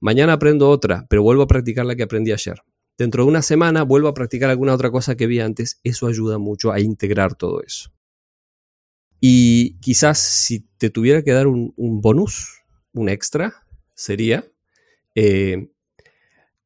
[0.00, 2.62] mañana aprendo otra, pero vuelvo a practicar la que aprendí ayer.
[3.00, 6.36] Dentro de una semana vuelvo a practicar alguna otra cosa que vi antes, eso ayuda
[6.36, 7.90] mucho a integrar todo eso.
[9.18, 14.44] Y quizás si te tuviera que dar un, bonus, un extra, sería
[15.14, 15.70] eh,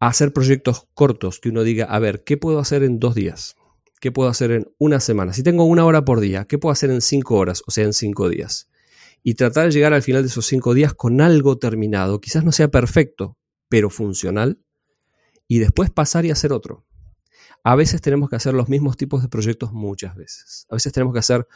[0.00, 3.54] hacer proyectos cortos, que uno diga, a ver, ¿qué puedo hacer en dos días?
[4.00, 5.34] ¿Qué puedo hacer en una semana?
[5.34, 7.62] Si tengo una hora por día, ¿qué puedo hacer en cinco horas?
[7.68, 8.68] O sea, en cinco días.
[9.22, 12.20] Y tratar de llegar al final de esos cinco días con algo terminado.
[12.20, 14.58] Quizás no sea perfecto, pero funcional.
[15.48, 16.86] Y después pasar y hacer otro.
[17.62, 20.66] A veces tenemos que hacer los mismos tipos de proyectos muchas veces.
[20.70, 21.46] A veces tenemos que hacer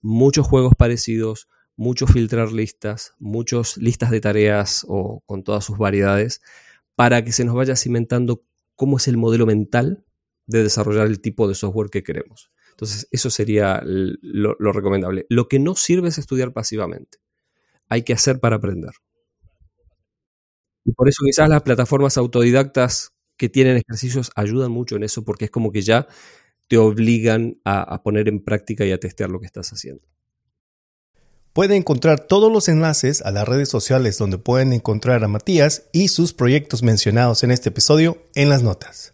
[0.00, 6.42] muchos juegos parecidos, muchos filtrar listas, muchos listas de tareas o con todas sus variedades,
[6.94, 10.04] para que se nos vaya cimentando cómo es el modelo mental
[10.46, 12.50] de desarrollar el tipo de software que queremos.
[12.70, 15.26] Entonces, eso sería lo, recomendable.
[15.28, 17.18] Lo que no sirve es estudiar pasivamente.
[17.88, 18.90] Hay que hacer para aprender.
[20.84, 25.46] Y por eso quizás las plataformas autodidactas que tienen ejercicios ayudan mucho en eso, porque
[25.46, 26.06] es como que ya
[26.68, 30.02] te obligan a, poner en práctica y a testear lo que estás haciendo.
[31.52, 36.08] Puede encontrar todos los enlaces a las redes sociales donde pueden encontrar a Matías y
[36.08, 39.13] sus proyectos mencionados en este episodio en las notas.